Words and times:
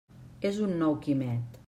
És 0.49 0.57
un 0.69 0.73
nou 0.81 0.97
Quimet. 1.05 1.59